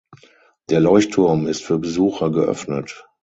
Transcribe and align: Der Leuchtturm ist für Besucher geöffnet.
Der 0.71 0.79
Leuchtturm 0.79 1.45
ist 1.45 1.63
für 1.63 1.77
Besucher 1.77 2.31
geöffnet. 2.31 3.07